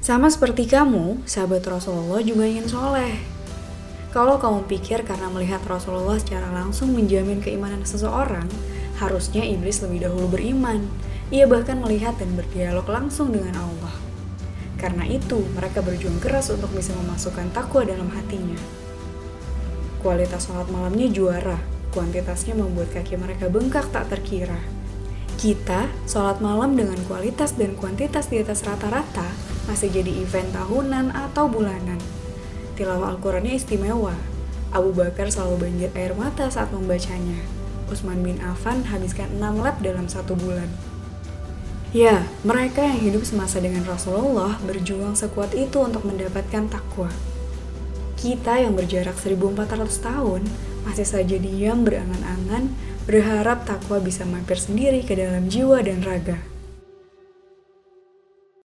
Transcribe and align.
Sama 0.00 0.32
seperti 0.32 0.64
kamu, 0.64 1.28
sahabat 1.28 1.60
Rasulullah 1.68 2.24
juga 2.24 2.48
ingin 2.48 2.64
soleh. 2.64 3.20
Kalau 4.16 4.40
kamu 4.40 4.64
pikir 4.64 5.04
karena 5.04 5.28
melihat 5.28 5.60
Rasulullah 5.68 6.16
secara 6.16 6.48
langsung 6.48 6.96
menjamin 6.96 7.44
keimanan 7.44 7.84
seseorang, 7.84 8.48
harusnya 8.96 9.44
iblis 9.44 9.84
lebih 9.84 10.08
dahulu 10.08 10.32
beriman. 10.32 10.88
Ia 11.28 11.44
bahkan 11.44 11.84
melihat 11.84 12.16
dan 12.16 12.32
berdialog 12.32 12.88
langsung 12.88 13.28
dengan 13.28 13.60
Allah. 13.60 13.94
Karena 14.80 15.04
itu, 15.04 15.44
mereka 15.52 15.84
berjuang 15.84 16.16
keras 16.16 16.48
untuk 16.48 16.72
bisa 16.72 16.96
memasukkan 16.96 17.52
takwa 17.52 17.84
dalam 17.84 18.08
hatinya. 18.08 18.56
Kualitas 20.00 20.48
sholat 20.48 20.72
malamnya 20.72 21.12
juara, 21.12 21.60
kuantitasnya 21.92 22.56
membuat 22.56 22.88
kaki 22.96 23.20
mereka 23.20 23.52
bengkak 23.52 23.84
tak 23.92 24.08
terkira. 24.08 24.56
Kita, 25.36 25.92
sholat 26.08 26.40
malam 26.40 26.72
dengan 26.72 26.96
kualitas 27.04 27.52
dan 27.60 27.76
kuantitas 27.76 28.32
di 28.32 28.40
atas 28.40 28.64
rata-rata, 28.64 29.28
masih 29.68 29.92
jadi 29.92 30.22
event 30.22 30.48
tahunan 30.54 31.12
atau 31.12 31.50
bulanan. 31.50 32.00
Tilawah 32.78 33.12
Al-Qurannya 33.16 33.58
istimewa. 33.58 34.16
Abu 34.70 34.94
Bakar 34.94 35.28
selalu 35.28 35.66
banjir 35.66 35.90
air 35.98 36.14
mata 36.14 36.46
saat 36.48 36.70
membacanya. 36.70 37.42
Utsman 37.90 38.22
bin 38.22 38.38
Affan 38.40 38.86
habiskan 38.86 39.28
6 39.36 39.60
lap 39.60 39.82
dalam 39.82 40.06
satu 40.06 40.38
bulan. 40.38 40.70
Ya, 41.90 42.22
mereka 42.46 42.86
yang 42.86 43.02
hidup 43.02 43.26
semasa 43.26 43.58
dengan 43.58 43.82
Rasulullah 43.82 44.62
berjuang 44.62 45.18
sekuat 45.18 45.58
itu 45.58 45.82
untuk 45.82 46.06
mendapatkan 46.06 46.70
takwa. 46.70 47.10
Kita 48.14 48.62
yang 48.62 48.78
berjarak 48.78 49.18
1400 49.18 49.90
tahun 49.98 50.46
masih 50.86 51.02
saja 51.02 51.34
diam 51.34 51.82
berangan-angan 51.82 52.70
berharap 53.10 53.66
takwa 53.66 53.98
bisa 53.98 54.22
mampir 54.22 54.54
sendiri 54.54 55.02
ke 55.02 55.18
dalam 55.18 55.50
jiwa 55.50 55.82
dan 55.82 56.06
raga. 56.06 56.38